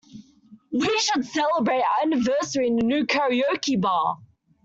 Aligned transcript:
We 0.71 0.97
should 0.97 1.25
celebrate 1.25 1.81
our 1.83 2.01
anniversary 2.05 2.65
in 2.65 2.75
the 2.75 2.81
new 2.81 3.05
karaoke 3.05 3.79
bar. 3.79 4.17